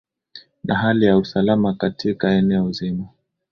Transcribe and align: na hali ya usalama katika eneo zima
na 0.63 0.75
hali 0.75 1.05
ya 1.05 1.17
usalama 1.17 1.73
katika 1.73 2.29
eneo 2.33 2.71
zima 2.71 3.05